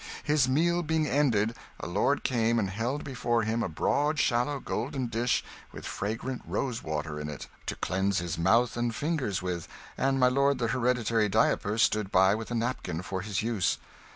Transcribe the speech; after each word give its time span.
His 0.23 0.49
meal 0.49 0.81
being 0.81 1.05
ended, 1.05 1.55
a 1.79 1.85
lord 1.85 2.23
came 2.23 2.57
and 2.57 2.71
held 2.71 3.03
before 3.03 3.43
him 3.43 3.61
a 3.61 3.69
broad, 3.69 4.17
shallow, 4.17 4.59
golden 4.59 5.05
dish 5.05 5.43
with 5.71 5.85
fragrant 5.85 6.41
rosewater 6.43 7.19
in 7.19 7.29
it, 7.29 7.47
to 7.67 7.75
cleanse 7.75 8.17
his 8.17 8.35
mouth 8.35 8.75
and 8.75 8.95
fingers 8.95 9.43
with; 9.43 9.67
and 9.99 10.19
my 10.19 10.27
lord 10.27 10.57
the 10.57 10.69
Hereditary 10.69 11.29
Diaperer 11.29 11.77
stood 11.79 12.11
by 12.11 12.33
with 12.33 12.49
a 12.49 12.55
napkin 12.55 13.03
for 13.03 13.21
his 13.21 13.43
use. 13.43 13.77